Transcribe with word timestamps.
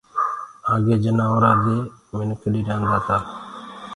آگي 0.73 0.95
جآنورآن 1.03 1.57
دي 1.65 1.77
منک 2.15 2.43
ڏردآ 2.65 2.97
تآ 3.05 3.17